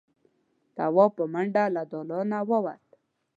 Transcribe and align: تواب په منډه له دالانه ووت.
تواب 0.75 1.11
په 1.17 1.23
منډه 1.33 1.63
له 1.75 1.81
دالانه 1.91 2.39
ووت. 2.49 2.85